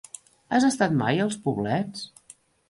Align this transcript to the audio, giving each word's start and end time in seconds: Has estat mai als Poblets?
Has 0.55 0.65
estat 0.69 0.95
mai 1.01 1.21
als 1.27 1.37
Poblets? 1.45 2.09